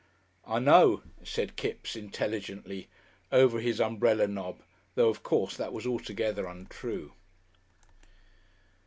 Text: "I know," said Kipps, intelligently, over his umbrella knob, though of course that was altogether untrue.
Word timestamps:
"I 0.47 0.57
know," 0.57 1.03
said 1.23 1.55
Kipps, 1.55 1.95
intelligently, 1.95 2.89
over 3.31 3.59
his 3.59 3.79
umbrella 3.79 4.25
knob, 4.27 4.63
though 4.95 5.09
of 5.09 5.21
course 5.21 5.55
that 5.57 5.73
was 5.73 5.85
altogether 5.85 6.47
untrue. 6.47 7.13